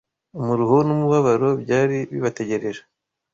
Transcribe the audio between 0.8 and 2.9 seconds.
n’umubabaro byari bibategereje,